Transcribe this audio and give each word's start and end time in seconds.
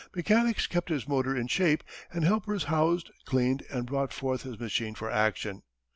Mechanics 0.15 0.65
kept 0.65 0.89
his 0.89 1.07
motor 1.07 1.37
in 1.37 1.45
shape, 1.45 1.83
and 2.11 2.23
helpers 2.25 2.63
housed, 2.63 3.11
cleaned, 3.25 3.61
and 3.69 3.85
brought 3.85 4.11
forth 4.11 4.41
his 4.41 4.59
machine 4.59 4.95
for 4.95 5.11
action. 5.11 5.61